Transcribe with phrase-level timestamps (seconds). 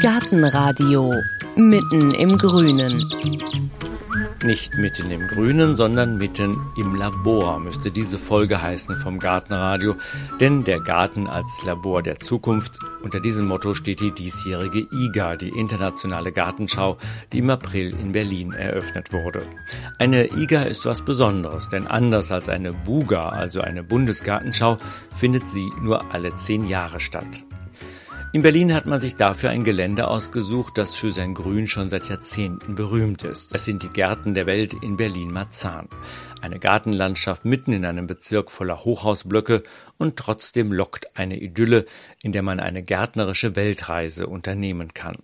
[0.00, 1.12] Gartenradio
[1.56, 3.04] mitten im Grünen.
[4.42, 9.96] Nicht mitten im Grünen, sondern mitten im Labor müsste diese Folge heißen vom Gartenradio.
[10.40, 15.50] Denn der Garten als Labor der Zukunft, unter diesem Motto steht die diesjährige IGA, die
[15.50, 16.96] internationale Gartenschau,
[17.34, 19.42] die im April in Berlin eröffnet wurde.
[19.98, 24.78] Eine IGA ist was Besonderes, denn anders als eine BUGA, also eine Bundesgartenschau,
[25.12, 27.44] findet sie nur alle zehn Jahre statt.
[28.32, 32.08] In Berlin hat man sich dafür ein Gelände ausgesucht, das für sein Grün schon seit
[32.08, 33.52] Jahrzehnten berühmt ist.
[33.52, 35.88] Es sind die Gärten der Welt in Berlin-Marzahn.
[36.40, 39.64] Eine Gartenlandschaft mitten in einem Bezirk voller Hochhausblöcke
[39.98, 41.86] und trotzdem lockt eine Idylle,
[42.22, 45.16] in der man eine gärtnerische Weltreise unternehmen kann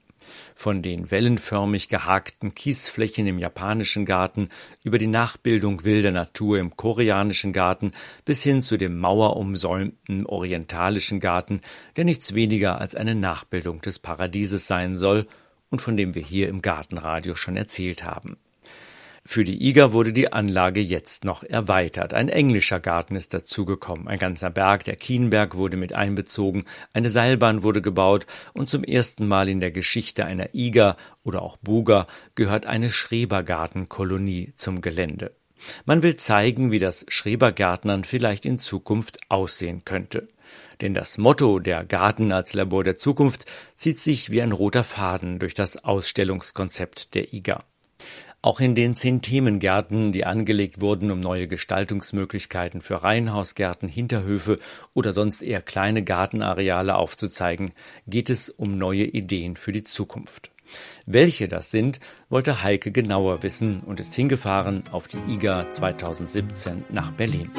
[0.56, 4.48] von den wellenförmig gehakten Kiesflächen im japanischen Garten
[4.82, 7.92] über die Nachbildung wilder Natur im koreanischen Garten
[8.24, 11.60] bis hin zu dem mauerumsäumten orientalischen Garten,
[11.96, 15.26] der nichts weniger als eine Nachbildung des Paradieses sein soll
[15.68, 18.38] und von dem wir hier im Gartenradio schon erzählt haben.
[19.28, 22.14] Für die IGA wurde die Anlage jetzt noch erweitert.
[22.14, 24.06] Ein englischer Garten ist dazugekommen.
[24.06, 26.64] Ein ganzer Berg, der Kienberg, wurde mit einbezogen.
[26.92, 31.56] Eine Seilbahn wurde gebaut und zum ersten Mal in der Geschichte einer IGA oder auch
[31.56, 35.32] Buga gehört eine Schrebergartenkolonie zum Gelände.
[35.86, 40.28] Man will zeigen, wie das Schrebergärtnern vielleicht in Zukunft aussehen könnte.
[40.80, 45.40] Denn das Motto der Garten als Labor der Zukunft zieht sich wie ein roter Faden
[45.40, 47.64] durch das Ausstellungskonzept der IGA.
[48.46, 54.60] Auch in den zehn Themengärten, die angelegt wurden, um neue Gestaltungsmöglichkeiten für Reihenhausgärten, Hinterhöfe
[54.94, 57.72] oder sonst eher kleine Gartenareale aufzuzeigen,
[58.06, 60.52] geht es um neue Ideen für die Zukunft.
[61.06, 67.10] Welche das sind, wollte Heike genauer wissen und ist hingefahren auf die IGA 2017 nach
[67.10, 67.50] Berlin.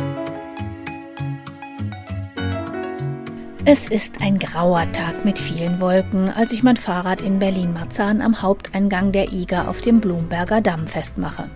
[3.70, 8.42] Es ist ein grauer Tag mit vielen Wolken, als ich mein Fahrrad in Berlin-Marzahn am
[8.42, 11.50] Haupteingang der IGA auf dem Blumberger Damm festmache.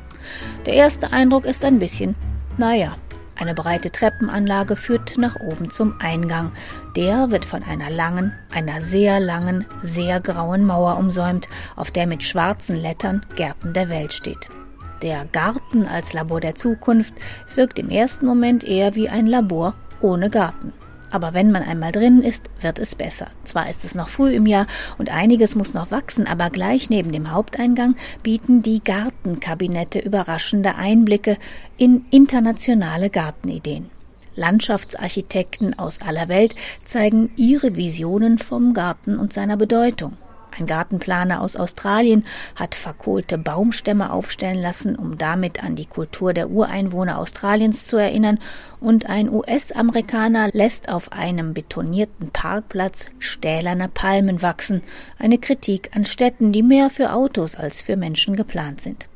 [0.66, 2.16] Der erste Eindruck ist ein bisschen,
[2.58, 2.98] naja,
[3.40, 6.52] eine breite Treppenanlage führt nach oben zum Eingang.
[6.98, 12.24] Der wird von einer langen, einer sehr langen, sehr grauen Mauer umsäumt, auf der mit
[12.24, 14.50] schwarzen Lettern Gärten der Welt steht.
[15.02, 17.14] Der Garten als Labor der Zukunft
[17.56, 20.74] wirkt im ersten Moment eher wie ein Labor ohne Garten.
[21.12, 23.28] Aber wenn man einmal drin ist, wird es besser.
[23.44, 24.66] Zwar ist es noch früh im Jahr
[24.98, 31.38] und einiges muss noch wachsen, aber gleich neben dem Haupteingang bieten die Gartenkabinette überraschende Einblicke
[31.78, 33.90] in internationale Gartenideen.
[34.36, 36.56] Landschaftsarchitekten aus aller Welt
[36.86, 40.14] zeigen ihre Visionen vom Garten und seiner Bedeutung.
[40.58, 42.26] Ein Gartenplaner aus Australien
[42.56, 48.40] hat verkohlte Baumstämme aufstellen lassen, um damit an die Kultur der Ureinwohner Australiens zu erinnern,
[48.80, 54.82] und ein US-Amerikaner lässt auf einem betonierten Parkplatz stählerne Palmen wachsen,
[55.20, 59.08] eine Kritik an Städten, die mehr für Autos als für Menschen geplant sind.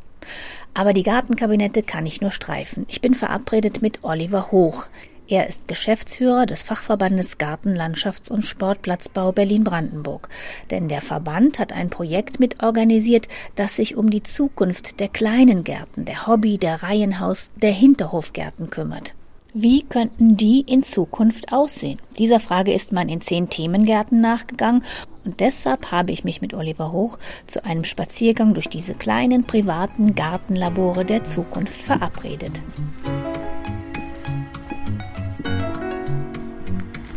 [0.74, 2.86] Aber die Gartenkabinette kann ich nur streifen.
[2.90, 4.86] Ich bin verabredet mit Oliver Hoch.
[5.28, 10.30] Er ist Geschäftsführer des Fachverbandes Garten, Landschafts- und Sportplatzbau Berlin-Brandenburg.
[10.70, 16.06] Denn der Verband hat ein Projekt mitorganisiert, das sich um die Zukunft der kleinen Gärten,
[16.06, 19.16] der Hobby-, der Reihenhaus-, der Hinterhofgärten kümmert.
[19.58, 21.98] Wie könnten die in Zukunft aussehen?
[22.20, 24.84] Dieser Frage ist man in zehn Themengärten nachgegangen
[25.24, 30.14] und deshalb habe ich mich mit Oliver Hoch zu einem Spaziergang durch diese kleinen privaten
[30.14, 32.62] Gartenlabore der Zukunft verabredet.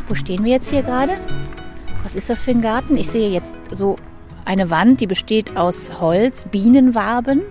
[0.09, 1.19] Wo stehen wir jetzt hier gerade?
[2.03, 2.97] Was ist das für ein Garten?
[2.97, 3.97] Ich sehe jetzt so
[4.47, 7.43] eine Wand, die besteht aus Holz, Bienenwaben.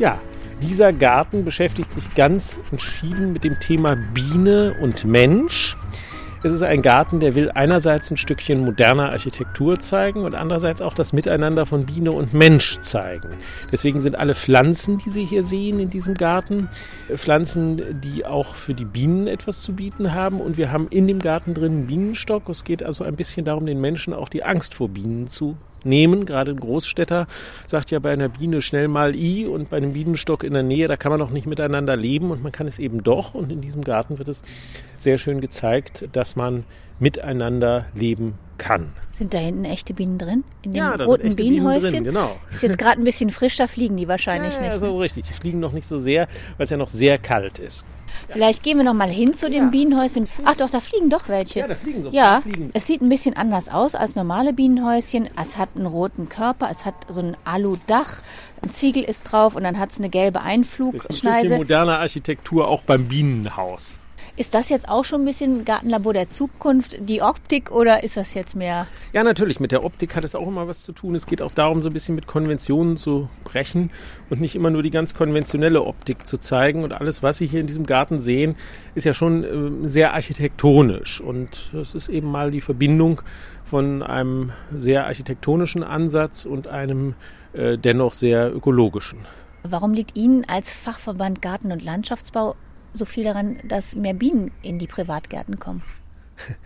[0.00, 0.18] Ja,
[0.60, 5.76] dieser Garten beschäftigt sich ganz entschieden mit dem Thema Biene und Mensch.
[6.44, 10.92] Es ist ein Garten, der will einerseits ein Stückchen moderner Architektur zeigen und andererseits auch
[10.92, 13.28] das Miteinander von Biene und Mensch zeigen.
[13.70, 16.68] Deswegen sind alle Pflanzen, die Sie hier sehen in diesem Garten,
[17.14, 20.40] Pflanzen, die auch für die Bienen etwas zu bieten haben.
[20.40, 22.48] Und wir haben in dem Garten drin einen Bienenstock.
[22.48, 26.26] Es geht also ein bisschen darum, den Menschen auch die Angst vor Bienen zu nehmen.
[26.26, 27.26] Gerade ein Großstädter
[27.66, 30.88] sagt ja bei einer Biene schnell mal I und bei einem Bienenstock in der Nähe,
[30.88, 33.34] da kann man noch nicht miteinander leben und man kann es eben doch.
[33.34, 34.42] Und in diesem Garten wird es
[34.98, 36.64] sehr schön gezeigt, dass man
[36.98, 38.92] miteinander leben kann.
[39.18, 40.42] Sind da hinten echte Bienen drin?
[40.62, 41.90] In den ja, da roten Bienenhäuschen?
[41.90, 42.36] Bienen drin, genau.
[42.50, 44.72] Ist jetzt gerade ein bisschen frisch, da fliegen die wahrscheinlich ja, nicht.
[44.72, 45.00] Ja, so ne?
[45.00, 45.26] richtig.
[45.26, 47.84] Die fliegen noch nicht so sehr, weil es ja noch sehr kalt ist.
[48.28, 49.70] Vielleicht gehen wir noch mal hin zu dem ja.
[49.70, 50.28] Bienenhäuschen.
[50.44, 51.60] Ach doch, da fliegen doch welche.
[51.60, 52.70] Ja, da fliegen so Ja, fliegen.
[52.72, 55.28] es sieht ein bisschen anders aus als normale Bienenhäuschen.
[55.40, 58.18] Es hat einen roten Körper, es hat so ein Aludach,
[58.62, 61.54] ein Ziegel ist drauf und dann hat es eine gelbe Einflugschneise.
[61.54, 63.98] Ein moderne Architektur auch beim Bienenhaus.
[64.34, 68.32] Ist das jetzt auch schon ein bisschen Gartenlabor der Zukunft, die Optik oder ist das
[68.32, 68.86] jetzt mehr?
[69.12, 69.60] Ja, natürlich.
[69.60, 71.14] Mit der Optik hat es auch immer was zu tun.
[71.14, 73.90] Es geht auch darum, so ein bisschen mit Konventionen zu brechen
[74.30, 76.82] und nicht immer nur die ganz konventionelle Optik zu zeigen.
[76.82, 78.56] Und alles, was Sie hier in diesem Garten sehen,
[78.94, 81.20] ist ja schon äh, sehr architektonisch.
[81.20, 83.20] Und das ist eben mal die Verbindung
[83.64, 87.16] von einem sehr architektonischen Ansatz und einem
[87.52, 89.26] äh, dennoch sehr ökologischen.
[89.62, 92.56] Warum liegt Ihnen als Fachverband Garten- und Landschaftsbau
[92.92, 95.82] so viel daran, dass mehr Bienen in die Privatgärten kommen?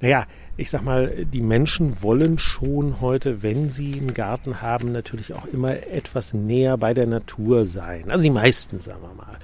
[0.00, 0.26] Naja,
[0.58, 5.46] ich sag mal, die Menschen wollen schon heute, wenn sie einen Garten haben, natürlich auch
[5.46, 8.10] immer etwas näher bei der Natur sein.
[8.10, 9.38] Also die meisten, sagen wir mal.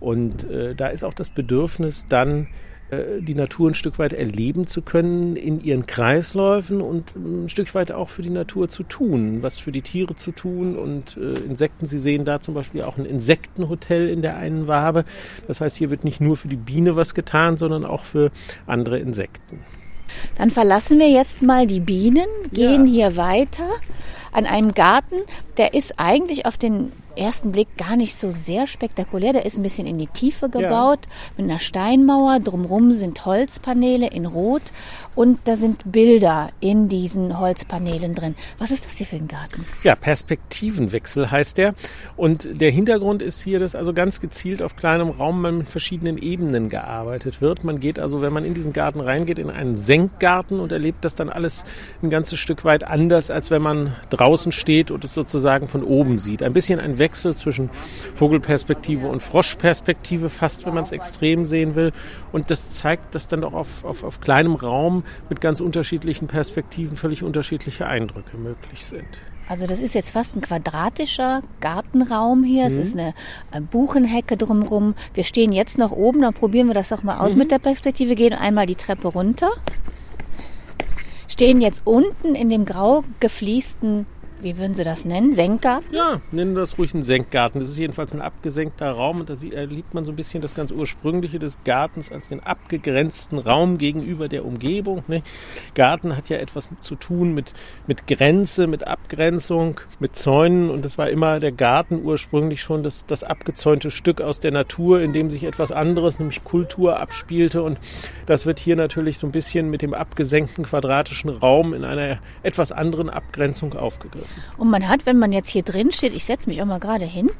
[0.00, 2.48] Und äh, da ist auch das Bedürfnis dann,
[3.20, 7.92] die Natur ein Stück weit erleben zu können in ihren Kreisläufen und ein Stück weit
[7.92, 11.86] auch für die Natur zu tun, was für die Tiere zu tun und äh, Insekten.
[11.86, 15.04] Sie sehen da zum Beispiel auch ein Insektenhotel in der einen Wabe.
[15.46, 18.30] Das heißt, hier wird nicht nur für die Biene was getan, sondern auch für
[18.66, 19.60] andere Insekten.
[20.36, 22.92] Dann verlassen wir jetzt mal die Bienen, gehen ja.
[22.92, 23.68] hier weiter
[24.32, 25.16] an einem Garten,
[25.56, 29.32] der ist eigentlich auf den ersten Blick gar nicht so sehr spektakulär.
[29.32, 31.10] Der ist ein bisschen in die Tiefe gebaut ja.
[31.36, 32.40] mit einer Steinmauer.
[32.40, 34.62] Drumherum sind Holzpaneele in Rot
[35.14, 38.34] und da sind Bilder in diesen Holzpaneelen drin.
[38.58, 39.64] Was ist das hier für ein Garten?
[39.82, 41.74] Ja, Perspektivenwechsel heißt der.
[42.16, 46.68] Und der Hintergrund ist hier, dass also ganz gezielt auf kleinem Raum mit verschiedenen Ebenen
[46.68, 47.64] gearbeitet wird.
[47.64, 51.14] Man geht also, wenn man in diesen Garten reingeht, in einen Senkgarten und erlebt das
[51.14, 51.64] dann alles
[52.02, 56.18] ein ganzes Stück weit anders, als wenn man draußen steht und es sozusagen von oben
[56.18, 56.42] sieht.
[56.42, 57.68] Ein bisschen ein Wechsel zwischen
[58.14, 61.92] Vogelperspektive und Froschperspektive, fast wenn man es extrem sehen will.
[62.32, 66.96] Und das zeigt, dass dann auch auf, auf, auf kleinem Raum mit ganz unterschiedlichen Perspektiven
[66.96, 69.06] völlig unterschiedliche Eindrücke möglich sind.
[69.46, 72.62] Also das ist jetzt fast ein quadratischer Gartenraum hier.
[72.62, 72.68] Mhm.
[72.68, 73.12] Es ist eine
[73.70, 74.94] Buchenhecke drumherum.
[75.12, 77.40] Wir stehen jetzt noch oben, dann probieren wir das auch mal aus mhm.
[77.40, 78.14] mit der Perspektive.
[78.14, 79.50] Gehen einmal die Treppe runter.
[81.28, 84.06] Stehen jetzt unten in dem grau gefliesten
[84.44, 85.32] wie würden Sie das nennen?
[85.32, 85.94] Senkgarten?
[85.94, 87.60] Ja, nennen wir das ruhig einen Senkgarten.
[87.60, 90.70] Das ist jedenfalls ein abgesenkter Raum und da erlebt man so ein bisschen das ganz
[90.70, 95.02] Ursprüngliche des Gartens als den abgegrenzten Raum gegenüber der Umgebung.
[95.08, 95.22] Ne?
[95.74, 97.54] Garten hat ja etwas zu tun mit,
[97.86, 103.06] mit Grenze, mit Abgrenzung, mit Zäunen und das war immer der Garten ursprünglich schon das,
[103.06, 107.78] das abgezäunte Stück aus der Natur, in dem sich etwas anderes, nämlich Kultur abspielte und
[108.26, 112.72] das wird hier natürlich so ein bisschen mit dem abgesenkten quadratischen Raum in einer etwas
[112.72, 114.33] anderen Abgrenzung aufgegriffen.
[114.56, 117.04] Und man hat, wenn man jetzt hier drin steht, ich setze mich auch mal gerade
[117.04, 117.30] hin,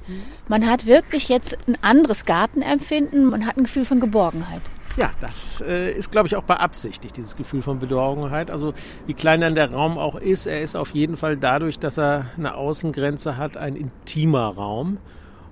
[0.49, 4.62] man hat wirklich jetzt ein anderes Gartenempfinden, man hat ein Gefühl von Geborgenheit.
[4.96, 8.50] Ja, das äh, ist, glaube ich, auch beabsichtigt, dieses Gefühl von Bedorgenheit.
[8.50, 8.75] Also
[9.06, 12.26] wie klein dann der Raum auch ist, er ist auf jeden Fall dadurch, dass er
[12.37, 14.99] eine Außengrenze hat, ein intimer Raum.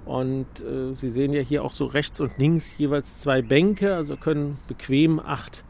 [0.05, 4.17] Und äh, Sie sehen ja hier auch so rechts und links jeweils zwei Bänke, also
[4.17, 5.65] können bequem acht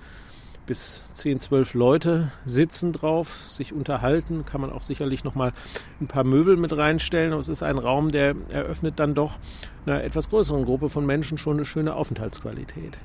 [0.66, 4.44] bis 10, 12 Leute sitzen drauf, sich unterhalten.
[4.44, 5.52] Kann man auch sicherlich noch mal
[6.00, 7.32] ein paar Möbel mit reinstellen.
[7.32, 9.38] Aber es ist ein Raum, der eröffnet dann doch
[9.86, 12.98] einer etwas größeren Gruppe von Menschen schon eine schöne Aufenthaltsqualität.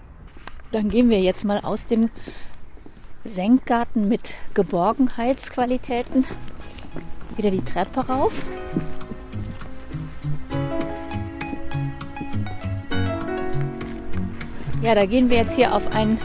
[0.71, 2.09] Dann gehen wir jetzt mal aus dem
[3.23, 6.25] Senkgarten mit Geborgenheitsqualitäten
[7.35, 8.41] wieder die Treppe rauf.
[14.81, 16.19] Ja, da gehen wir jetzt hier auf einen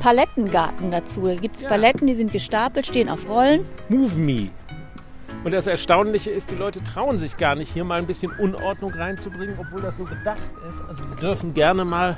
[0.00, 1.26] Palettengarten dazu.
[1.26, 1.68] Da gibt es ja.
[1.68, 3.64] Paletten, die sind gestapelt, stehen auf Rollen.
[3.88, 4.50] Move Me.
[5.44, 8.92] Und das Erstaunliche ist, die Leute trauen sich gar nicht, hier mal ein bisschen Unordnung
[8.92, 10.80] reinzubringen, obwohl das so gedacht ist.
[10.88, 12.16] Also sie dürfen gerne mal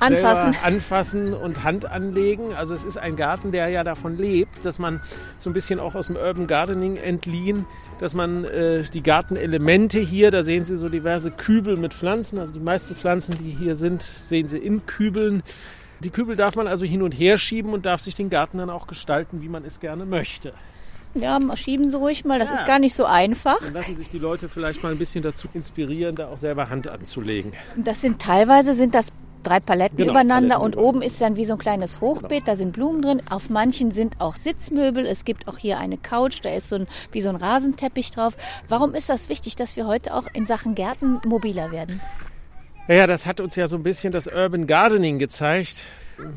[0.00, 0.56] anfassen.
[0.62, 2.54] anfassen und Hand anlegen.
[2.54, 5.00] Also es ist ein Garten, der ja davon lebt, dass man
[5.38, 7.64] so ein bisschen auch aus dem Urban Gardening entliehen,
[8.00, 12.52] dass man äh, die Gartenelemente hier, da sehen Sie so diverse Kübel mit Pflanzen, also
[12.52, 15.42] die meisten Pflanzen, die hier sind, sehen Sie in Kübeln.
[16.02, 18.70] Die Kübel darf man also hin und her schieben und darf sich den Garten dann
[18.70, 20.52] auch gestalten, wie man es gerne möchte.
[21.14, 22.56] Ja, schieben Sie ruhig mal, das ja.
[22.56, 23.60] ist gar nicht so einfach.
[23.60, 26.88] Dann lassen sich die Leute vielleicht mal ein bisschen dazu inspirieren, da auch selber Hand
[26.88, 27.52] anzulegen.
[27.76, 29.12] Das sind teilweise sind das
[29.44, 32.46] drei Paletten genau, übereinander Paletten und oben ist dann wie so ein kleines Hochbeet, genau.
[32.46, 33.22] da sind Blumen drin.
[33.30, 35.06] Auf manchen sind auch Sitzmöbel.
[35.06, 38.34] Es gibt auch hier eine Couch, da ist so ein, wie so ein Rasenteppich drauf.
[38.68, 42.00] Warum ist das wichtig, dass wir heute auch in Sachen Gärten mobiler werden?
[42.88, 45.84] Ja, das hat uns ja so ein bisschen das Urban Gardening gezeigt.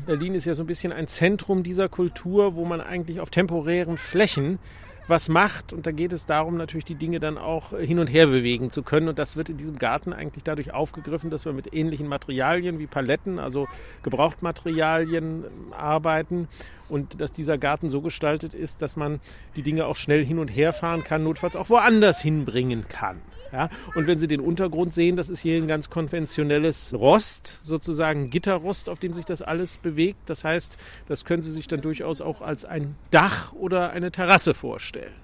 [0.06, 3.96] Berlin ist ja so ein bisschen ein Zentrum dieser Kultur, wo man eigentlich auf temporären
[3.96, 4.60] Flächen
[5.08, 5.72] was macht.
[5.72, 8.84] Und da geht es darum, natürlich die Dinge dann auch hin und her bewegen zu
[8.84, 9.08] können.
[9.08, 12.86] Und das wird in diesem Garten eigentlich dadurch aufgegriffen, dass wir mit ähnlichen Materialien wie
[12.86, 13.66] Paletten, also
[14.04, 16.46] Gebrauchtmaterialien arbeiten
[16.88, 19.20] und dass dieser Garten so gestaltet ist, dass man
[19.56, 23.20] die Dinge auch schnell hin und her fahren kann, notfalls auch woanders hinbringen kann.
[23.52, 23.68] Ja?
[23.94, 28.88] Und wenn Sie den Untergrund sehen, das ist hier ein ganz konventionelles Rost, sozusagen Gitterrost,
[28.88, 30.20] auf dem sich das alles bewegt.
[30.26, 30.76] Das heißt,
[31.08, 35.14] das können Sie sich dann durchaus auch als ein Dach oder eine Terrasse vorstellen.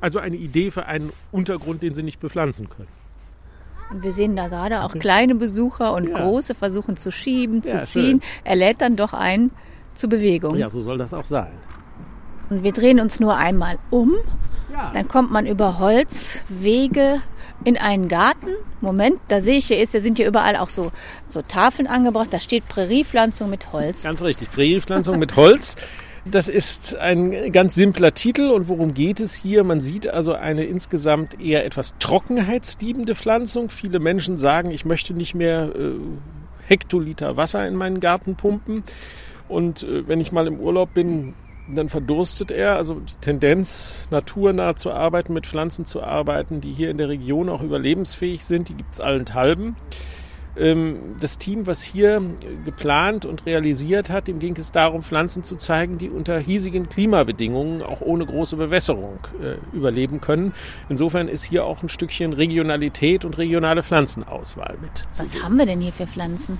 [0.00, 2.88] Also eine Idee für einen Untergrund, den Sie nicht bepflanzen können.
[3.90, 6.18] Und wir sehen da gerade auch kleine Besucher und ja.
[6.18, 8.22] große versuchen zu schieben, zu Ja, ziehen.
[8.42, 9.50] Er lädt dann doch ein
[9.94, 10.56] zur Bewegung.
[10.56, 11.52] Ja, so soll das auch sein.
[12.50, 14.14] Und wir drehen uns nur einmal um.
[14.72, 14.90] Ja.
[14.92, 17.20] Dann kommt man über Holzwege
[17.64, 18.50] in einen Garten.
[18.80, 20.92] Moment, da sehe ich hier ist, da sind hier überall auch so,
[21.28, 22.28] so Tafeln angebracht.
[22.30, 24.02] Da steht Präriepflanzung mit Holz.
[24.02, 24.50] Ganz richtig.
[24.50, 25.76] Präriepflanzung mit Holz.
[26.26, 28.50] Das ist ein ganz simpler Titel.
[28.50, 29.62] Und worum geht es hier?
[29.62, 33.70] Man sieht also eine insgesamt eher etwas trockenheitsliebende Pflanzung.
[33.70, 35.92] Viele Menschen sagen, ich möchte nicht mehr äh,
[36.66, 38.84] Hektoliter Wasser in meinen Garten pumpen.
[39.54, 41.34] Und äh, wenn ich mal im Urlaub bin,
[41.72, 42.74] dann verdurstet er.
[42.74, 47.48] Also die Tendenz, naturnah zu arbeiten, mit Pflanzen zu arbeiten, die hier in der Region
[47.48, 49.76] auch überlebensfähig sind, die gibt es allenthalben.
[50.56, 52.20] Ähm, Das Team, was hier
[52.64, 57.80] geplant und realisiert hat, dem ging es darum, Pflanzen zu zeigen, die unter hiesigen Klimabedingungen
[57.82, 60.52] auch ohne große Bewässerung äh, überleben können.
[60.88, 65.02] Insofern ist hier auch ein Stückchen Regionalität und regionale Pflanzenauswahl mit.
[65.16, 66.58] Was haben wir denn hier für Pflanzen?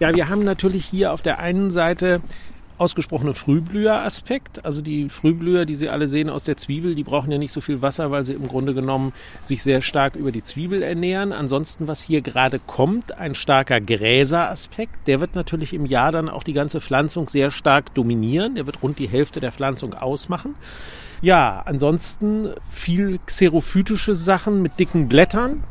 [0.00, 2.20] Ja, wir haben natürlich hier auf der einen Seite
[2.78, 4.64] ausgesprochenen Frühblüheraspekt.
[4.64, 7.60] Also die Frühblüher, die Sie alle sehen aus der Zwiebel, die brauchen ja nicht so
[7.60, 9.12] viel Wasser, weil sie im Grunde genommen
[9.42, 11.32] sich sehr stark über die Zwiebel ernähren.
[11.32, 16.44] Ansonsten, was hier gerade kommt, ein starker Gräseraspekt, der wird natürlich im Jahr dann auch
[16.44, 18.54] die ganze Pflanzung sehr stark dominieren.
[18.54, 20.54] Der wird rund die Hälfte der Pflanzung ausmachen.
[21.20, 25.64] Ja, ansonsten viel xerophytische Sachen mit dicken Blättern.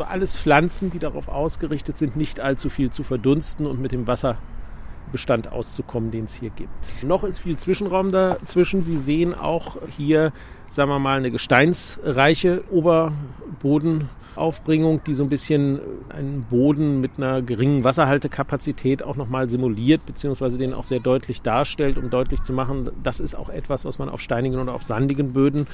[0.00, 5.52] Alles Pflanzen, die darauf ausgerichtet sind, nicht allzu viel zu verdunsten und mit dem Wasserbestand
[5.52, 6.70] auszukommen, den es hier gibt.
[7.02, 8.82] Noch ist viel Zwischenraum dazwischen.
[8.82, 10.32] Sie sehen auch hier,
[10.68, 17.84] sagen wir mal, eine gesteinsreiche Oberbodenaufbringung, die so ein bisschen einen Boden mit einer geringen
[17.84, 23.20] Wasserhaltekapazität auch nochmal simuliert, beziehungsweise den auch sehr deutlich darstellt, um deutlich zu machen, das
[23.20, 25.66] ist auch etwas, was man auf steinigen oder auf sandigen Böden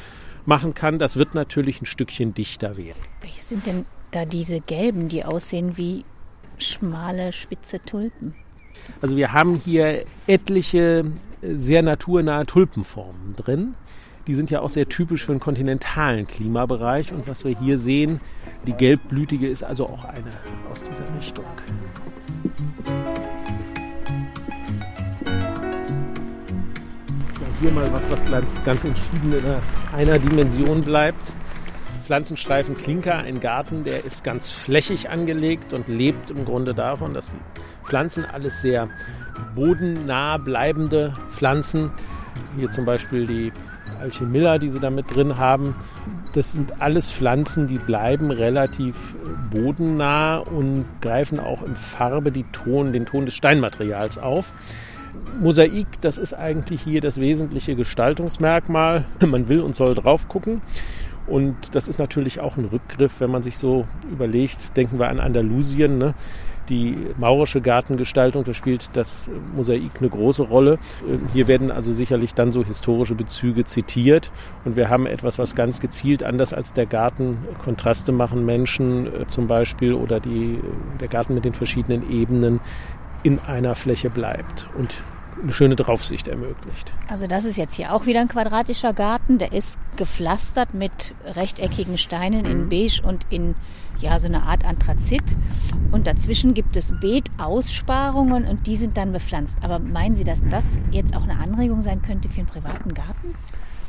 [0.46, 0.98] machen kann.
[0.98, 2.98] Das wird natürlich ein Stückchen dichter werden.
[3.20, 6.04] Welche sind denn da diese gelben, die aussehen wie
[6.58, 8.34] schmale, spitze Tulpen?
[9.00, 11.04] Also wir haben hier etliche
[11.42, 13.74] äh, sehr naturnahe Tulpenformen drin.
[14.26, 17.12] Die sind ja auch sehr typisch für den kontinentalen Klimabereich.
[17.12, 18.20] Und was wir hier sehen,
[18.66, 20.32] die gelbblütige ist also auch eine
[20.72, 21.44] aus dieser Richtung.
[27.34, 31.20] Ja, hier mal was, was ganz, ganz entschieden in einer Dimension bleibt.
[32.04, 37.30] Pflanzenstreifen Klinker, ein Garten, der ist ganz flächig angelegt und lebt im Grunde davon, dass
[37.30, 38.88] die Pflanzen alles sehr
[39.54, 41.90] bodennah bleibende Pflanzen,
[42.56, 43.52] hier zum Beispiel die
[44.00, 45.74] Alchemilla, die sie da mit drin haben,
[46.34, 52.44] das sind alles Pflanzen, die bleiben relativ äh, bodennah und greifen auch in Farbe die
[52.44, 54.52] Ton, den Ton des Steinmaterials auf.
[55.40, 59.04] Mosaik, das ist eigentlich hier das wesentliche Gestaltungsmerkmal.
[59.24, 60.60] Man will und soll drauf gucken.
[61.26, 65.20] Und das ist natürlich auch ein Rückgriff, wenn man sich so überlegt, denken wir an
[65.20, 66.14] Andalusien, ne?
[66.68, 70.78] die maurische Gartengestaltung, da spielt das Mosaik eine große Rolle.
[71.32, 74.30] Hier werden also sicherlich dann so historische Bezüge zitiert
[74.64, 79.26] und wir haben etwas, was ganz gezielt anders als der Garten Kontraste machen, Menschen äh,
[79.26, 80.58] zum Beispiel oder die,
[81.00, 82.60] der Garten mit den verschiedenen Ebenen
[83.22, 84.94] in einer Fläche bleibt und
[85.42, 86.92] eine schöne Draufsicht ermöglicht.
[87.08, 89.38] Also das ist jetzt hier auch wieder ein quadratischer Garten.
[89.38, 93.54] Der ist gepflastert mit rechteckigen Steinen in beige und in
[93.98, 95.22] ja so eine Art Anthrazit.
[95.92, 99.58] Und dazwischen gibt es Beetaussparungen und die sind dann bepflanzt.
[99.62, 103.34] Aber meinen Sie, dass das jetzt auch eine Anregung sein könnte für einen privaten Garten?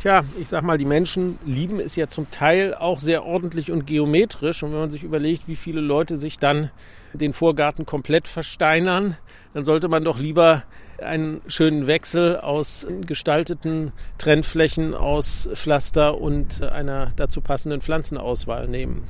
[0.02, 3.88] Tja, ich sag mal, die Menschen lieben es ja zum Teil auch sehr ordentlich und
[3.88, 4.62] geometrisch.
[4.62, 6.70] Und wenn man sich überlegt, wie viele Leute sich dann
[7.14, 9.18] den Vorgarten komplett versteinern,
[9.54, 10.64] dann sollte man doch lieber
[11.02, 19.04] einen schönen Wechsel aus gestalteten Trennflächen, aus Pflaster und einer dazu passenden Pflanzenauswahl nehmen.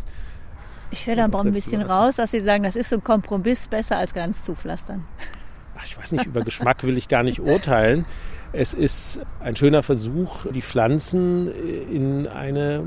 [0.92, 3.98] Ich höre da ein bisschen raus, dass Sie sagen, das ist so ein Kompromiss besser
[3.98, 5.04] als ganz zupflastern.
[5.78, 8.06] Ach, ich weiß nicht, über Geschmack will ich gar nicht urteilen.
[8.54, 11.52] Es ist ein schöner Versuch, die Pflanzen
[11.92, 12.84] in eine,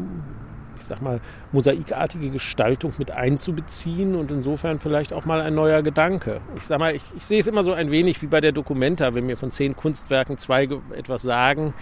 [0.88, 1.21] sag mal,
[1.52, 6.40] mosaikartige Gestaltung mit einzubeziehen und insofern vielleicht auch mal ein neuer Gedanke.
[6.57, 9.14] Ich sag mal, ich, ich sehe es immer so ein wenig wie bei der Documenta,
[9.14, 11.75] wenn mir von zehn Kunstwerken zwei etwas sagen,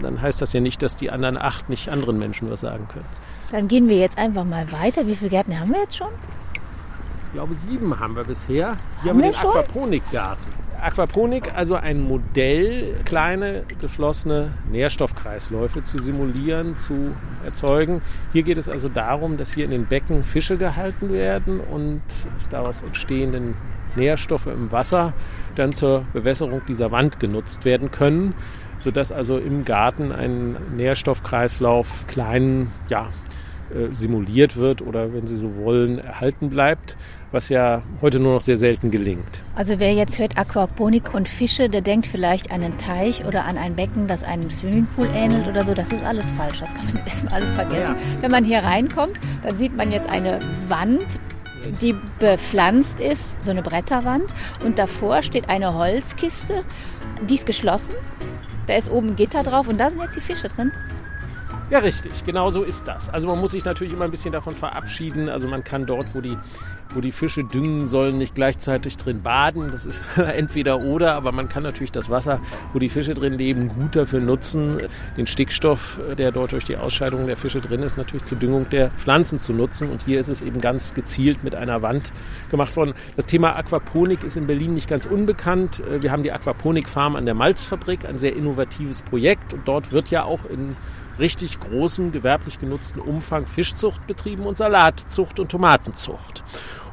[0.00, 3.06] dann heißt das ja nicht, dass die anderen acht nicht anderen Menschen was sagen können.
[3.50, 5.06] Dann gehen wir jetzt einfach mal weiter.
[5.06, 6.08] Wie viele Gärten haben wir jetzt schon?
[7.26, 8.72] Ich glaube, sieben haben wir bisher.
[9.02, 10.61] Hier haben, wir den Aquaponikgarten.
[10.82, 18.02] Aquaponik, also ein Modell, kleine geschlossene Nährstoffkreisläufe zu simulieren, zu erzeugen.
[18.32, 22.02] Hier geht es also darum, dass hier in den Becken Fische gehalten werden und
[22.50, 23.54] daraus entstehenden
[23.94, 25.12] Nährstoffe im Wasser
[25.54, 28.34] dann zur Bewässerung dieser Wand genutzt werden können,
[28.78, 33.08] sodass also im Garten ein Nährstoffkreislauf kleinen, ja,
[33.72, 36.96] äh, simuliert wird oder, wenn Sie so wollen, erhalten bleibt,
[37.32, 39.42] was ja heute nur noch sehr selten gelingt.
[39.54, 43.58] Also wer jetzt hört Aquaponik und Fische, der denkt vielleicht an einen Teich oder an
[43.58, 45.74] ein Becken, das einem Swimmingpool ähnelt oder so.
[45.74, 46.60] Das ist alles falsch.
[46.60, 47.94] Das kann man erstmal alles vergessen.
[47.94, 48.22] Ja.
[48.22, 51.18] Wenn man hier reinkommt, dann sieht man jetzt eine Wand
[51.80, 54.34] die bepflanzt ist, so eine Bretterwand.
[54.64, 56.64] Und davor steht eine Holzkiste,
[57.28, 57.94] die ist geschlossen.
[58.66, 60.72] Da ist oben ein Gitter drauf und da sind jetzt die Fische drin.
[61.70, 63.08] Ja, richtig, genau so ist das.
[63.08, 65.28] Also man muss sich natürlich immer ein bisschen davon verabschieden.
[65.28, 66.36] Also man kann dort, wo die,
[66.94, 69.68] wo die Fische düngen sollen, nicht gleichzeitig drin baden.
[69.70, 72.40] Das ist entweder oder, aber man kann natürlich das Wasser,
[72.72, 74.78] wo die Fische drin leben, gut dafür nutzen,
[75.16, 78.90] den Stickstoff, der dort durch die Ausscheidung der Fische drin ist, natürlich zur Düngung der
[78.90, 79.90] Pflanzen zu nutzen.
[79.90, 82.12] Und hier ist es eben ganz gezielt mit einer Wand
[82.50, 82.94] gemacht worden.
[83.16, 85.82] Das Thema Aquaponik ist in Berlin nicht ganz unbekannt.
[86.00, 89.52] Wir haben die Aquaponik-Farm an der Malzfabrik, ein sehr innovatives Projekt.
[89.52, 90.76] Und dort wird ja auch in
[91.18, 96.42] richtig großem gewerblich genutzten Umfang Fischzucht betrieben und Salatzucht und Tomatenzucht.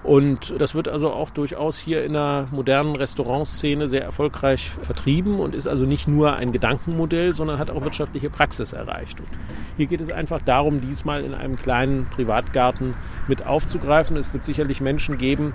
[0.01, 5.53] Und das wird also auch durchaus hier in der modernen Restaurantszene sehr erfolgreich vertrieben und
[5.53, 9.19] ist also nicht nur ein Gedankenmodell, sondern hat auch wirtschaftliche Praxis erreicht.
[9.19, 9.27] Und
[9.75, 12.93] hier geht es einfach darum, diesmal in einem kleinen Privatgarten
[13.27, 14.15] mit aufzugreifen.
[14.15, 15.53] Es wird sicherlich Menschen geben,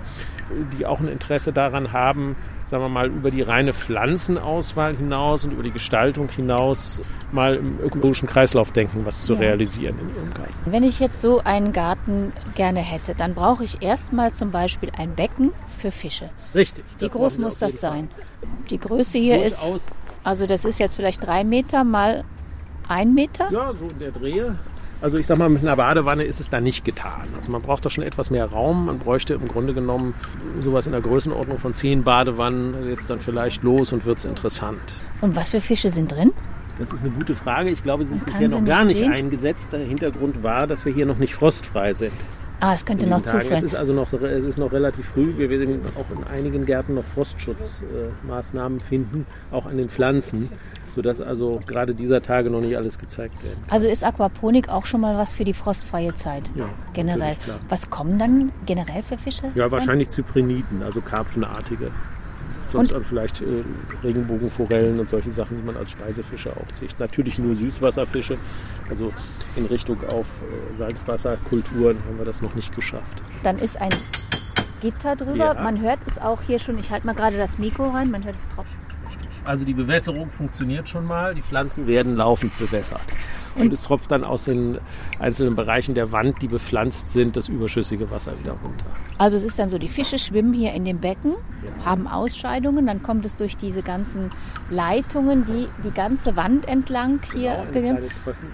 [0.77, 5.51] die auch ein Interesse daran haben, sagen wir mal, über die reine Pflanzenauswahl hinaus und
[5.51, 6.99] über die Gestaltung hinaus
[7.31, 9.39] mal im ökologischen Kreislauf denken, was zu ja.
[9.39, 10.53] realisieren in ihrem Garten.
[10.65, 15.15] Wenn ich jetzt so einen Garten gerne hätte, dann brauche ich erstmal zum Beispiel ein
[15.15, 16.29] Becken für Fische.
[16.53, 16.85] Richtig.
[16.99, 18.09] Wie groß muss das sein?
[18.69, 19.75] Die Größe hier Durchaus.
[19.75, 19.91] ist,
[20.23, 22.23] also das ist jetzt vielleicht drei Meter mal
[22.87, 23.51] ein Meter?
[23.51, 24.55] Ja, so in der Drehe.
[25.01, 27.27] Also ich sag mal, mit einer Badewanne ist es da nicht getan.
[27.35, 28.87] Also man braucht da schon etwas mehr Raum.
[28.87, 30.13] Man bräuchte im Grunde genommen
[30.61, 34.95] sowas in der Größenordnung von zehn Badewannen jetzt dann vielleicht los und wird es interessant.
[35.21, 36.31] Und was für Fische sind drin?
[36.77, 37.69] Das ist eine gute Frage.
[37.69, 39.11] Ich glaube, sie sind bisher noch gar nicht sehen?
[39.11, 39.71] eingesetzt.
[39.71, 42.13] Der Hintergrund war, dass wir hier noch nicht frostfrei sind.
[42.59, 43.51] Ah, es könnte noch zufallen.
[43.51, 45.37] Es ist also noch, es ist noch relativ früh.
[45.37, 50.49] Wir werden auch in einigen Gärten noch Frostschutzmaßnahmen finden, auch an den Pflanzen
[50.95, 53.57] sodass also gerade dieser Tage noch nicht alles gezeigt wird.
[53.69, 56.43] Also ist Aquaponik auch schon mal was für die frostfreie Zeit?
[56.55, 57.35] Ja, generell.
[57.67, 59.51] Was kommen dann generell für Fische?
[59.55, 61.91] Ja, wahrscheinlich Zypriniden, also karpfenartige.
[62.71, 63.05] Sonst und?
[63.05, 63.45] vielleicht äh,
[64.03, 66.99] Regenbogenforellen und solche Sachen, die man als Speisefische auch zieht.
[66.99, 68.37] Natürlich nur Süßwasserfische,
[68.89, 69.13] also
[69.55, 73.21] in Richtung auf äh, Salzwasserkulturen haben wir das noch nicht geschafft.
[73.43, 73.91] Dann ist ein
[74.81, 75.37] Gitter drüber.
[75.37, 75.53] Ja.
[75.53, 78.35] Man hört es auch hier schon, ich halte mal gerade das Mikro rein, man hört
[78.35, 78.84] es tropfen.
[79.45, 81.35] Also die Bewässerung funktioniert schon mal.
[81.35, 83.01] Die Pflanzen werden laufend bewässert.
[83.55, 84.77] Und es tropft dann aus den
[85.19, 88.85] einzelnen Bereichen der Wand, die bepflanzt sind, das überschüssige Wasser wieder runter.
[89.17, 91.85] Also es ist dann so, die Fische schwimmen hier in dem Becken, ja.
[91.85, 94.31] haben Ausscheidungen, dann kommt es durch diese ganzen
[94.69, 97.97] Leitungen, die die ganze Wand entlang hier genau,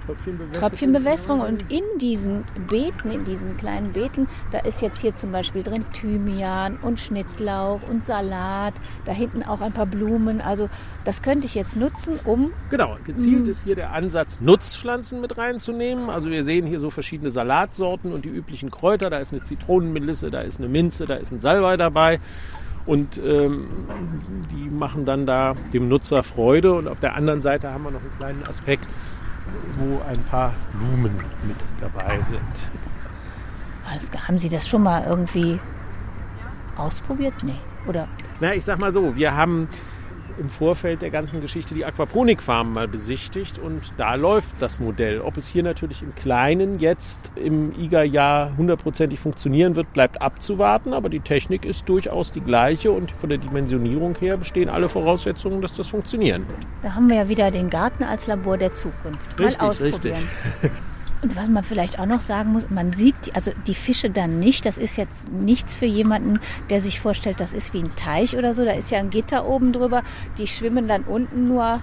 [0.06, 0.54] Tröpfchenbewässerung.
[0.54, 1.42] Tröpfchenbewässerung.
[1.42, 5.84] Und in diesen Beeten, in diesen kleinen Beeten, da ist jetzt hier zum Beispiel drin
[5.94, 8.76] Thymian und Schnittlauch und Salat,
[9.06, 10.42] da hinten auch ein paar Blumen.
[10.42, 10.70] Also
[11.04, 12.52] das könnte ich jetzt nutzen, um...
[12.70, 16.10] Genau, gezielt ist hier der Ansatz, Nutzpflanzen mit reinzunehmen.
[16.12, 19.10] Also wir sehen hier so verschiedene Salatsorten und die üblichen Kräuter.
[19.10, 22.20] Da ist eine Zitronenmelisse, da ist eine Minze, da ist ein Salbei dabei.
[22.86, 23.68] Und ähm,
[24.52, 26.74] die machen dann da dem Nutzer Freude.
[26.74, 28.88] Und auf der anderen Seite haben wir noch einen kleinen Aspekt,
[29.78, 31.16] wo ein paar Blumen
[31.48, 32.40] mit dabei sind.
[34.28, 35.60] Haben Sie das schon mal irgendwie
[36.78, 37.34] ausprobiert?
[37.44, 37.60] Nee.
[37.88, 38.08] Oder?
[38.40, 39.68] Na, ich sag mal so, wir haben
[40.42, 45.22] im Vorfeld der ganzen Geschichte die Aquaponikfarm mal besichtigt und da läuft das Modell.
[45.22, 51.10] Ob es hier natürlich im Kleinen jetzt im IGA-Jahr hundertprozentig funktionieren wird, bleibt abzuwarten, aber
[51.10, 55.76] die Technik ist durchaus die gleiche und von der Dimensionierung her bestehen alle Voraussetzungen, dass
[55.76, 56.60] das funktionieren wird.
[56.82, 59.40] Da haben wir ja wieder den Garten als Labor der Zukunft.
[59.40, 60.28] Mal richtig, ausprobieren.
[60.64, 60.72] Richtig.
[61.22, 64.40] Und was man vielleicht auch noch sagen muss, man sieht die, also die Fische dann
[64.40, 64.66] nicht.
[64.66, 68.54] Das ist jetzt nichts für jemanden, der sich vorstellt, das ist wie ein Teich oder
[68.54, 68.66] so.
[68.66, 70.04] Da ist ja ein Gitter oben drüber.
[70.38, 71.82] Die schwimmen dann unten nur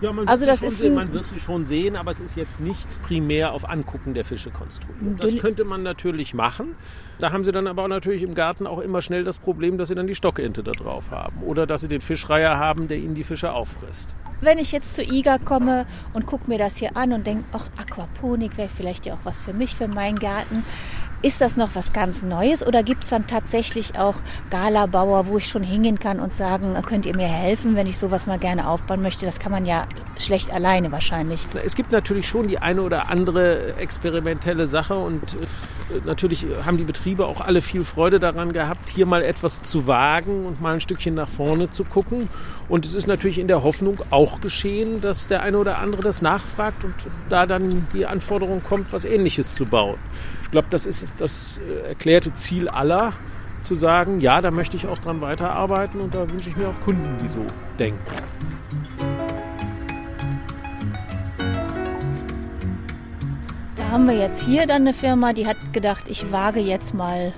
[0.00, 2.10] Ja, man, Also wird das sie schon ist sehen, man wird sie schon sehen, aber
[2.10, 5.22] es ist jetzt nicht primär auf Angucken der Fische konstruiert.
[5.22, 6.74] Das könnte man natürlich machen.
[7.18, 9.88] Da haben sie dann aber auch natürlich im Garten auch immer schnell das Problem, dass
[9.88, 11.42] sie dann die Stockente da drauf haben.
[11.42, 14.14] Oder dass sie den Fischreiher haben, der ihnen die Fische auffrisst.
[14.40, 17.68] Wenn ich jetzt zu IGA komme und gucke mir das hier an und denke, ach,
[17.78, 20.64] Aquaponik wäre vielleicht ja auch was für mich, für meinen Garten.
[21.22, 24.14] Ist das noch was ganz Neues oder gibt es dann tatsächlich auch
[24.48, 28.26] Galabauer, wo ich schon hingehen kann und sagen, könnt ihr mir helfen, wenn ich sowas
[28.26, 29.26] mal gerne aufbauen möchte?
[29.26, 31.46] Das kann man ja schlecht alleine wahrscheinlich.
[31.62, 35.46] Es gibt natürlich schon die eine oder andere experimentelle Sache und äh,
[36.04, 40.46] natürlich haben die Betriebe auch alle viel Freude daran gehabt, hier mal etwas zu wagen
[40.46, 42.28] und mal ein Stückchen nach vorne zu gucken.
[42.68, 46.22] Und es ist natürlich in der Hoffnung auch geschehen, dass der eine oder andere das
[46.22, 46.94] nachfragt und
[47.28, 49.98] da dann die Anforderung kommt, was Ähnliches zu bauen.
[50.44, 53.12] Ich glaube, das ist das äh, erklärte Ziel aller,
[53.62, 56.80] zu sagen, ja, da möchte ich auch dran weiterarbeiten und da wünsche ich mir auch
[56.80, 57.44] Kunden, die so
[57.78, 58.00] denken.
[63.90, 67.32] Haben wir jetzt hier dann eine Firma, die hat gedacht, ich wage jetzt mal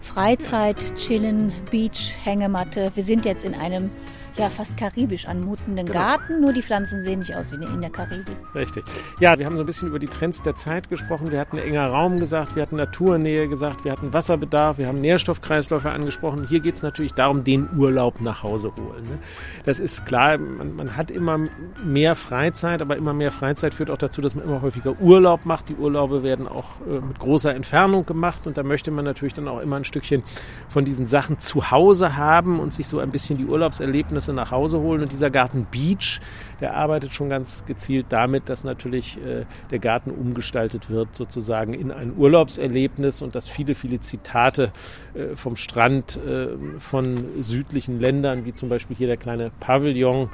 [0.00, 2.90] Freizeit, Chillen, Beach, Hängematte.
[2.94, 3.90] Wir sind jetzt in einem
[4.38, 5.98] ja fast karibisch anmutenden Genau.
[5.98, 8.36] Garten, nur die Pflanzen sehen nicht aus wie in der Karibik.
[8.54, 8.84] Richtig.
[9.20, 11.30] Ja, wir haben so ein bisschen über die Trends der Zeit gesprochen.
[11.32, 15.90] Wir hatten enger Raum gesagt, wir hatten Naturnähe gesagt, wir hatten Wasserbedarf, wir haben Nährstoffkreisläufe
[15.90, 16.46] angesprochen.
[16.48, 19.04] Hier geht es natürlich darum, den Urlaub nach Hause holen.
[19.04, 19.18] Ne?
[19.64, 21.38] Das ist klar, man, man hat immer
[21.84, 25.68] mehr Freizeit, aber immer mehr Freizeit führt auch dazu, dass man immer häufiger Urlaub macht.
[25.68, 29.48] Die Urlaube werden auch äh, mit großer Entfernung gemacht und da möchte man natürlich dann
[29.48, 30.22] auch immer ein Stückchen
[30.68, 34.80] von diesen Sachen zu Hause haben und sich so ein bisschen die Urlaubserlebnisse nach Hause
[34.80, 35.02] holen.
[35.02, 36.20] Und dieser Garten Beach,
[36.60, 41.90] der arbeitet schon ganz gezielt damit, dass natürlich äh, der Garten umgestaltet wird, sozusagen in
[41.90, 44.72] ein Urlaubserlebnis und dass viele, viele Zitate
[45.14, 50.30] äh, vom Strand äh, von südlichen Ländern, wie zum Beispiel hier der kleine Pavillon,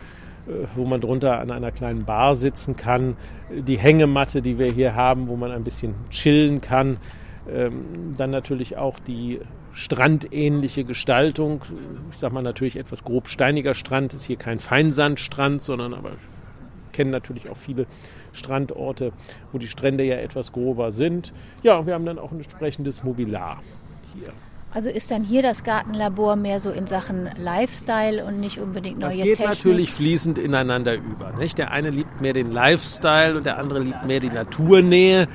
[0.47, 3.17] äh, wo man drunter an einer kleinen Bar sitzen kann,
[3.51, 6.99] die Hängematte, die wir hier haben, wo man ein bisschen chillen kann,
[7.53, 9.41] ähm, dann natürlich auch die
[9.75, 11.63] strandähnliche Gestaltung.
[12.11, 16.13] Ich sage mal natürlich etwas grob steiniger Strand, ist hier kein Feinsandstrand, sondern aber
[16.93, 17.87] kennen natürlich auch viele
[18.33, 19.13] Strandorte,
[19.53, 21.33] wo die Strände ja etwas grober sind.
[21.63, 23.61] Ja, und wir haben dann auch ein entsprechendes Mobiliar
[24.15, 24.33] hier.
[24.73, 29.11] Also ist dann hier das Gartenlabor mehr so in Sachen Lifestyle und nicht unbedingt neue
[29.11, 29.49] Das geht Technik?
[29.49, 31.33] natürlich fließend ineinander über.
[31.39, 31.59] Nicht?
[31.59, 35.29] Der eine liebt mehr den Lifestyle und der andere liebt mehr die Naturnähe.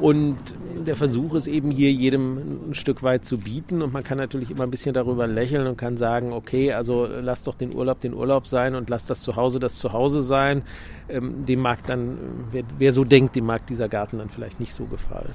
[0.00, 0.36] Und
[0.84, 3.82] der Versuch ist eben hier jedem ein Stück weit zu bieten.
[3.82, 7.44] Und man kann natürlich immer ein bisschen darüber lächeln und kann sagen, okay, also lass
[7.44, 10.62] doch den Urlaub den Urlaub sein und lass das Zuhause das Zuhause sein.
[11.08, 12.18] Ähm, dem mag dann,
[12.50, 15.32] wer, wer so denkt, dem mag dieser Garten dann vielleicht nicht so gefallen.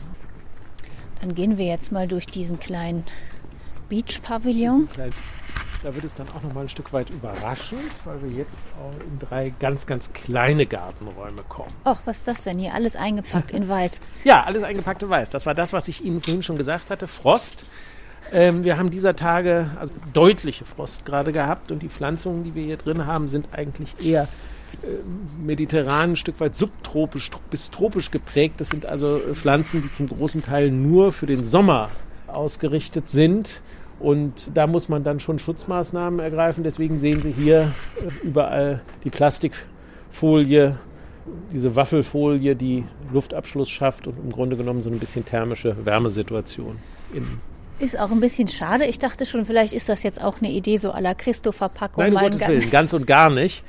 [1.21, 3.03] Dann gehen wir jetzt mal durch diesen kleinen
[3.89, 4.87] Beach-Pavillon.
[5.83, 8.91] Da wird es dann auch noch mal ein Stück weit überraschend, weil wir jetzt auch
[9.05, 11.71] in drei ganz, ganz kleine Gartenräume kommen.
[11.83, 12.73] Ach, was ist das denn hier?
[12.73, 13.99] Alles eingepackt in weiß.
[14.23, 15.29] Ja, alles eingepackt in weiß.
[15.29, 17.07] Das war das, was ich Ihnen vorhin schon gesagt hatte.
[17.07, 17.65] Frost.
[18.33, 22.63] Ähm, wir haben dieser Tage also deutliche Frost gerade gehabt und die Pflanzungen, die wir
[22.65, 24.27] hier drin haben, sind eigentlich eher
[24.83, 28.55] ähm, mediterran, ein Stück weit subtropisch tro- bis tropisch geprägt.
[28.59, 31.89] Das sind also äh, Pflanzen, die zum großen Teil nur für den Sommer
[32.25, 33.61] ausgerichtet sind.
[33.99, 36.63] Und da muss man dann schon Schutzmaßnahmen ergreifen.
[36.63, 40.77] Deswegen sehen Sie hier äh, überall die Plastikfolie,
[41.51, 46.77] diese Waffelfolie, die Luftabschluss schafft und im Grunde genommen so ein bisschen thermische Wärmesituation
[47.13, 47.41] innen.
[47.79, 48.85] Ist auch ein bisschen schade.
[48.85, 52.03] Ich dachte schon, vielleicht ist das jetzt auch eine Idee so à la Christo-Verpackung.
[52.03, 53.63] Nein, um Gottes Willen, ganz und gar nicht.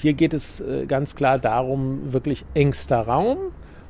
[0.00, 3.38] Hier geht es äh, ganz klar darum, wirklich engster Raum.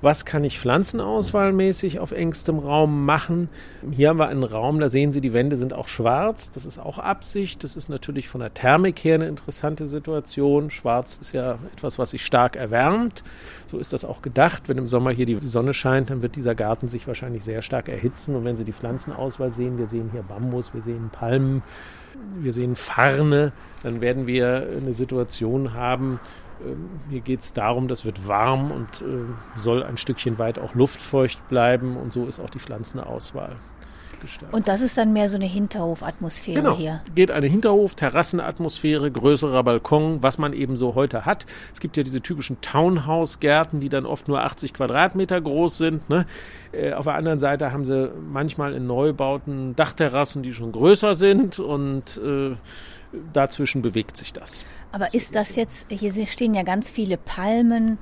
[0.00, 3.48] Was kann ich pflanzenauswahlmäßig auf engstem Raum machen?
[3.90, 6.52] Hier haben wir einen Raum, da sehen Sie, die Wände sind auch schwarz.
[6.52, 7.64] Das ist auch Absicht.
[7.64, 10.70] Das ist natürlich von der Thermik her eine interessante Situation.
[10.70, 13.24] Schwarz ist ja etwas, was sich stark erwärmt.
[13.66, 14.68] So ist das auch gedacht.
[14.68, 17.88] Wenn im Sommer hier die Sonne scheint, dann wird dieser Garten sich wahrscheinlich sehr stark
[17.88, 18.36] erhitzen.
[18.36, 21.62] Und wenn Sie die Pflanzenauswahl sehen, wir sehen hier Bambus, wir sehen Palmen,
[22.38, 26.20] wir sehen Farne, dann werden wir eine Situation haben,
[27.10, 29.24] hier geht es darum, das wird warm und äh,
[29.56, 33.56] soll ein Stückchen weit auch luftfeucht bleiben und so ist auch die Pflanzenauswahl
[34.20, 34.54] gestaltet.
[34.54, 37.00] Und das ist dann mehr so eine Hinterhofatmosphäre Genau, hier.
[37.14, 41.46] geht eine Hinterhof, Terrassenatmosphäre, größerer Balkon, was man eben so heute hat.
[41.72, 46.08] Es gibt ja diese typischen Townhouse-Gärten, die dann oft nur 80 Quadratmeter groß sind.
[46.08, 46.26] Ne?
[46.72, 51.58] Äh, auf der anderen Seite haben sie manchmal in Neubauten Dachterrassen, die schon größer sind
[51.58, 52.56] und äh,
[53.32, 54.64] dazwischen bewegt sich das.
[54.92, 57.98] Aber ist das jetzt, hier stehen ja ganz viele Palmen.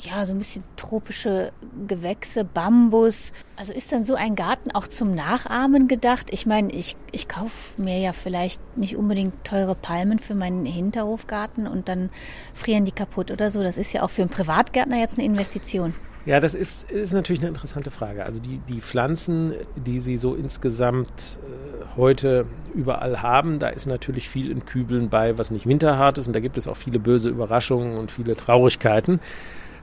[0.00, 1.52] ja, so ein bisschen tropische
[1.88, 3.32] Gewächse, Bambus.
[3.56, 6.28] Also ist dann so ein Garten auch zum Nachahmen gedacht?
[6.30, 11.66] Ich meine, ich, ich kaufe mir ja vielleicht nicht unbedingt teure Palmen für meinen Hinterhofgarten
[11.66, 12.10] und dann
[12.54, 13.62] frieren die kaputt oder so.
[13.62, 15.94] Das ist ja auch für einen Privatgärtner jetzt eine Investition.
[16.26, 18.24] Ja, das ist, ist natürlich eine interessante Frage.
[18.26, 24.28] Also die, die Pflanzen, die Sie so insgesamt äh, heute überall haben, da ist natürlich
[24.28, 26.26] viel in Kübeln bei, was nicht winterhart ist.
[26.26, 29.20] Und da gibt es auch viele böse Überraschungen und viele Traurigkeiten.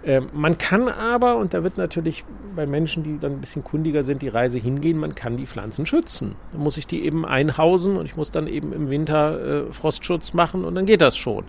[0.06, 2.24] Ähm, man kann aber, und da wird natürlich
[2.56, 5.88] bei Menschen, die dann ein bisschen kundiger sind, die Reise hingehen, man kann die Pflanzen
[5.88, 6.36] schützen.
[6.52, 10.34] Dann muss ich die eben einhausen und ich muss dann eben im Winter äh, Frostschutz
[10.34, 11.46] machen und dann geht das schon.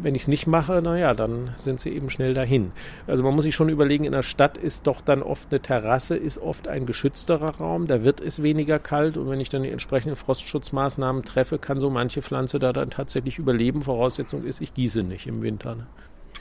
[0.00, 2.70] Wenn ich es nicht mache, naja, dann sind sie eben schnell dahin.
[3.08, 6.16] Also man muss sich schon überlegen, in der Stadt ist doch dann oft eine Terrasse,
[6.16, 9.70] ist oft ein geschützterer Raum, da wird es weniger kalt und wenn ich dann die
[9.70, 13.82] entsprechenden Frostschutzmaßnahmen treffe, kann so manche Pflanze da dann tatsächlich überleben.
[13.82, 15.74] Voraussetzung ist, ich gieße nicht im Winter.
[15.74, 15.86] Ne?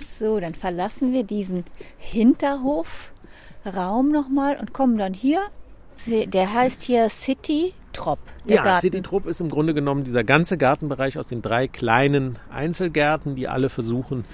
[0.02, 1.64] So, dann verlassen wir diesen
[1.98, 5.42] Hinterhofraum nochmal und kommen dann hier.
[6.08, 8.20] Der heißt hier City Trop.
[8.46, 8.82] Ja, Garten.
[8.82, 13.48] City Trop ist im Grunde genommen dieser ganze Gartenbereich aus den drei kleinen Einzelgärten, die
[13.48, 14.26] alle versuchen,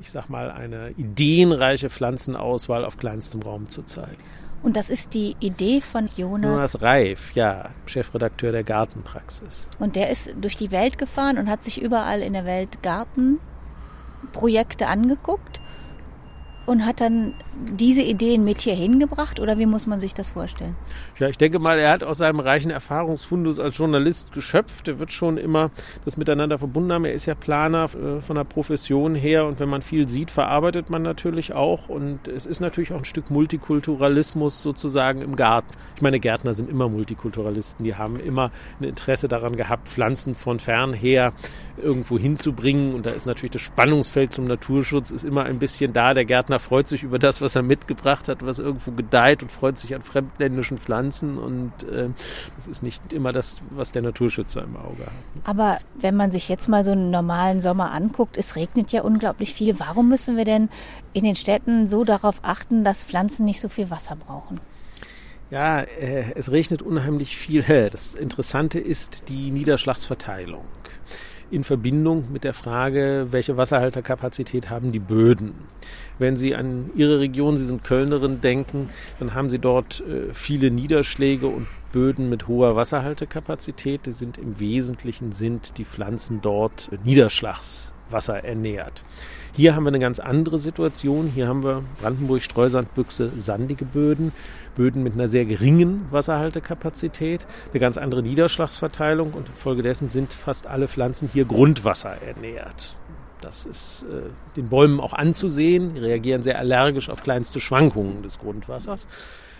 [0.00, 4.16] ich sag mal, eine ideenreiche Pflanzenauswahl auf kleinstem Raum zu zeigen.
[4.62, 6.50] Und das ist die Idee von Jonas.
[6.50, 9.68] Jonas Reif, ja, Chefredakteur der Gartenpraxis.
[9.80, 13.40] Und der ist durch die Welt gefahren und hat sich überall in der Welt Garten
[14.30, 15.61] Projekte angeguckt
[16.66, 20.76] und hat dann diese Ideen mit hier hingebracht oder wie muss man sich das vorstellen?
[21.18, 24.88] Ja, ich denke mal, er hat aus seinem reichen Erfahrungsfundus als Journalist geschöpft.
[24.88, 25.70] Er wird schon immer
[26.04, 27.04] das miteinander verbunden haben.
[27.04, 30.90] Er ist ja Planer äh, von der Profession her und wenn man viel sieht, verarbeitet
[30.90, 35.74] man natürlich auch und es ist natürlich auch ein Stück Multikulturalismus sozusagen im Garten.
[35.96, 37.84] Ich meine, Gärtner sind immer Multikulturalisten.
[37.84, 41.32] Die haben immer ein Interesse daran gehabt, Pflanzen von fern her
[41.82, 46.14] irgendwo hinzubringen und da ist natürlich das Spannungsfeld zum Naturschutz ist immer ein bisschen da.
[46.14, 49.78] Der Gärtner freut sich über das, was er mitgebracht hat, was irgendwo gedeiht und freut
[49.78, 51.38] sich an fremdländischen Pflanzen.
[51.38, 52.08] Und äh,
[52.56, 55.12] das ist nicht immer das, was der Naturschützer im Auge hat.
[55.44, 59.54] Aber wenn man sich jetzt mal so einen normalen Sommer anguckt, es regnet ja unglaublich
[59.54, 59.78] viel.
[59.78, 60.68] Warum müssen wir denn
[61.12, 64.60] in den Städten so darauf achten, dass Pflanzen nicht so viel Wasser brauchen?
[65.50, 67.62] Ja, äh, es regnet unheimlich viel.
[67.92, 70.64] Das Interessante ist die Niederschlagsverteilung
[71.52, 75.52] in Verbindung mit der Frage, welche Wasserhalterkapazität haben die Böden.
[76.18, 78.88] Wenn Sie an Ihre Region, Sie sind Kölnerin, denken,
[79.18, 84.06] dann haben Sie dort äh, viele Niederschläge und Böden mit hoher Wasserhaltekapazität.
[84.06, 86.90] Das sind im Wesentlichen sind die Pflanzen dort
[88.12, 89.02] Niederschlagswasser ernährt.
[89.54, 91.30] Hier haben wir eine ganz andere Situation.
[91.34, 94.32] Hier haben wir Brandenburg, Streusandbüchse, sandige Böden.
[94.74, 100.88] Böden mit einer sehr geringen Wasserhaltekapazität, eine ganz andere Niederschlagsverteilung und infolgedessen sind fast alle
[100.88, 102.96] Pflanzen hier Grundwasser ernährt.
[103.42, 105.94] Das ist äh, den Bäumen auch anzusehen.
[105.94, 109.06] Die reagieren sehr allergisch auf kleinste Schwankungen des Grundwassers.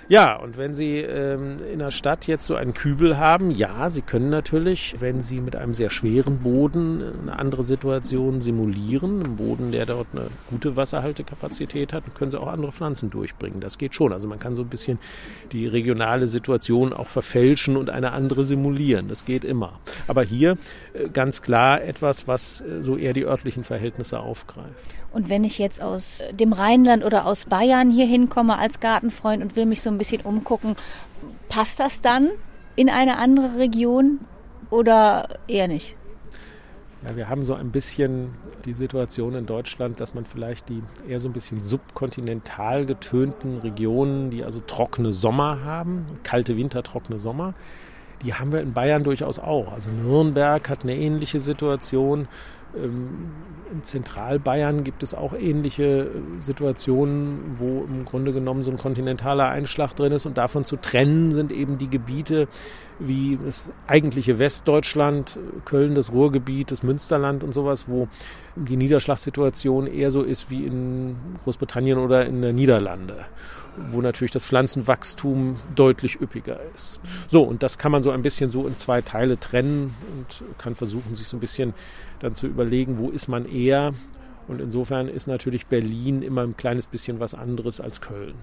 [0.08, 4.02] Ja, und wenn Sie ähm, in der Stadt jetzt so einen Kübel haben, ja, Sie
[4.02, 9.70] können natürlich, wenn Sie mit einem sehr schweren Boden eine andere Situation simulieren, einen Boden,
[9.70, 13.60] der dort eine gute Wasserhaltekapazität hat, können Sie auch andere Pflanzen durchbringen.
[13.60, 14.12] Das geht schon.
[14.12, 14.98] Also man kann so ein bisschen
[15.52, 19.08] die regionale Situation auch verfälschen und eine andere simulieren.
[19.08, 19.78] Das geht immer.
[20.08, 20.58] Aber hier
[21.12, 24.94] ganz klar etwas, was äh, so eher die örtlichen Verhältnisse aufgreift.
[25.12, 29.57] Und wenn ich jetzt aus dem Rheinland oder aus Bayern hier hinkomme als Gartenfreund und
[29.57, 30.76] will mich so ein bisschen umgucken,
[31.48, 32.31] passt das dann
[32.76, 34.20] in eine andere Region
[34.70, 35.94] oder eher nicht?
[37.05, 38.31] Ja, wir haben so ein bisschen
[38.64, 44.31] die Situation in Deutschland, dass man vielleicht die eher so ein bisschen subkontinental getönten Regionen,
[44.31, 47.55] die also trockene Sommer haben, kalte Winter, trockene Sommer,
[48.22, 49.72] die haben wir in Bayern durchaus auch.
[49.72, 52.28] Also Nürnberg hat eine ähnliche Situation.
[52.74, 53.30] Ähm,
[53.70, 59.48] in Zentralbayern gibt es auch ähnliche äh, Situationen, wo im Grunde genommen so ein kontinentaler
[59.48, 62.48] Einschlag drin ist und davon zu trennen sind eben die Gebiete
[62.98, 68.08] wie das eigentliche Westdeutschland, Köln, das Ruhrgebiet, das Münsterland und sowas, wo
[68.56, 73.26] die Niederschlagssituation eher so ist wie in Großbritannien oder in den Niederlande
[73.76, 77.00] wo natürlich das Pflanzenwachstum deutlich üppiger ist.
[77.26, 80.74] So, und das kann man so ein bisschen so in zwei Teile trennen und kann
[80.74, 81.74] versuchen, sich so ein bisschen
[82.20, 83.92] dann zu überlegen, wo ist man eher.
[84.48, 88.35] Und insofern ist natürlich Berlin immer ein kleines bisschen was anderes als Köln.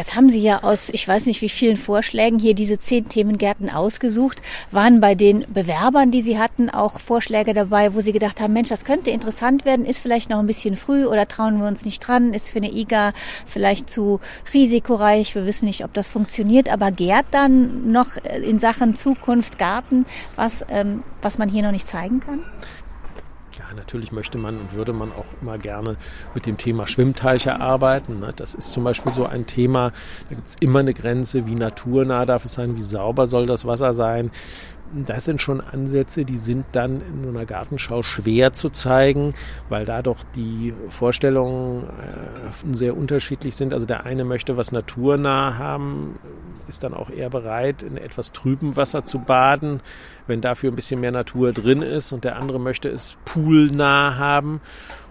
[0.00, 3.68] Jetzt haben Sie ja aus, ich weiß nicht wie vielen Vorschlägen hier diese zehn Themengärten
[3.68, 4.40] ausgesucht.
[4.70, 8.70] Waren bei den Bewerbern, die Sie hatten, auch Vorschläge dabei, wo Sie gedacht haben, Mensch,
[8.70, 12.00] das könnte interessant werden, ist vielleicht noch ein bisschen früh oder trauen wir uns nicht
[12.00, 13.12] dran, ist für eine IGA
[13.44, 14.20] vielleicht zu
[14.54, 20.06] risikoreich, wir wissen nicht, ob das funktioniert, aber gärt dann noch in Sachen Zukunft Garten
[20.34, 22.42] was, ähm, was man hier noch nicht zeigen kann?
[23.74, 25.96] Natürlich möchte man und würde man auch immer gerne
[26.34, 28.20] mit dem Thema Schwimmteiche arbeiten.
[28.20, 28.32] Ne?
[28.34, 29.92] Das ist zum Beispiel so ein Thema,
[30.28, 33.64] da gibt es immer eine Grenze, wie naturnah darf es sein, wie sauber soll das
[33.64, 34.30] Wasser sein
[34.92, 39.34] das sind schon Ansätze, die sind dann in so einer Gartenschau schwer zu zeigen,
[39.68, 43.72] weil da doch die Vorstellungen äh, sehr unterschiedlich sind.
[43.72, 46.18] Also der eine möchte was naturnah haben,
[46.68, 49.80] ist dann auch eher bereit, in etwas trübem Wasser zu baden,
[50.26, 52.12] wenn dafür ein bisschen mehr Natur drin ist.
[52.12, 54.60] Und der andere möchte es poolnah haben.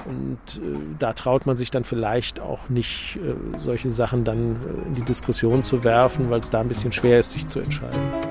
[0.05, 4.87] Und äh, da traut man sich dann vielleicht auch nicht, äh, solche Sachen dann äh,
[4.87, 8.28] in die Diskussion zu werfen, weil es da ein bisschen schwer ist, sich zu entscheiden.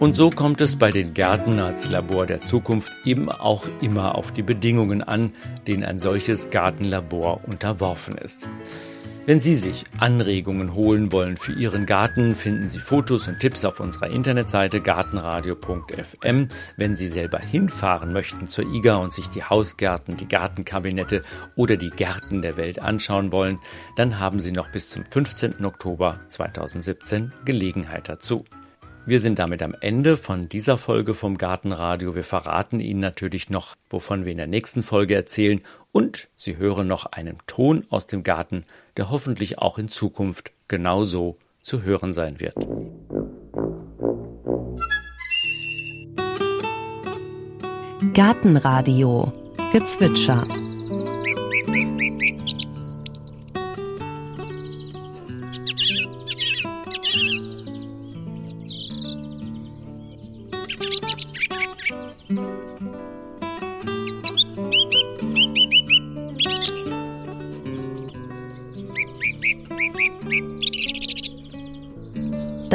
[0.00, 4.30] Und so kommt es bei den Gärten als Labor der Zukunft eben auch immer auf
[4.30, 5.32] die Bedingungen an,
[5.66, 8.46] denen ein solches Gartenlabor unterworfen ist.
[9.26, 13.80] Wenn Sie sich Anregungen holen wollen für Ihren Garten, finden Sie Fotos und Tipps auf
[13.80, 16.46] unserer Internetseite gartenradio.fm.
[16.76, 21.24] Wenn Sie selber hinfahren möchten zur IGA und sich die Hausgärten, die Gartenkabinette
[21.56, 23.58] oder die Gärten der Welt anschauen wollen,
[23.96, 25.64] dann haben Sie noch bis zum 15.
[25.64, 28.44] Oktober 2017 Gelegenheit dazu.
[29.08, 32.14] Wir sind damit am Ende von dieser Folge vom Gartenradio.
[32.14, 36.86] Wir verraten Ihnen natürlich noch, wovon wir in der nächsten Folge erzählen und Sie hören
[36.86, 38.66] noch einen Ton aus dem Garten,
[38.98, 42.68] der hoffentlich auch in Zukunft genauso zu hören sein wird.
[48.12, 49.32] Gartenradio
[49.72, 50.46] Gezwitscher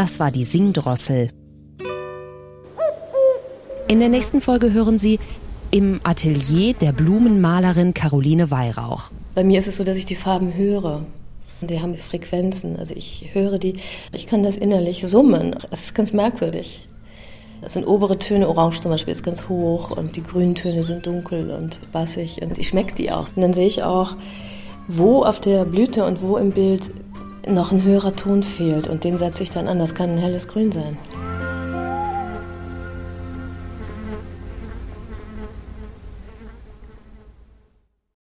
[0.04, 1.30] Das war die Singdrossel.
[3.88, 5.18] In der nächsten Folge hören Sie
[5.72, 9.12] im Atelier der Blumenmalerin Caroline Weihrauch.
[9.34, 11.06] Bei mir ist es so, dass ich die Farben höre.
[11.62, 12.76] Die haben Frequenzen.
[12.76, 13.76] Also ich höre die,
[14.12, 15.56] ich kann das innerlich summen.
[15.72, 16.86] Das ist ganz merkwürdig.
[17.62, 21.08] Das sind obere Töne, Orange zum Beispiel ist ganz hoch und die grünen Töne sind
[21.08, 23.30] dunkel und bassig und ich schmecke die auch.
[23.38, 24.18] Und dann sehe ich auch,
[24.90, 26.92] wo auf der Blüte und wo im Bild
[27.48, 29.80] noch ein höherer Ton fehlt und den setze ich dann an.
[29.80, 30.98] Das kann ein helles Grün sein.